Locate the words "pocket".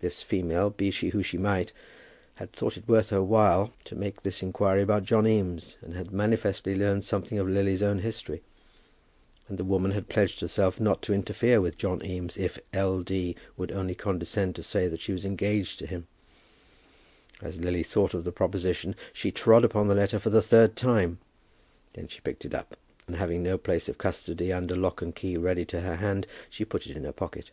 27.12-27.50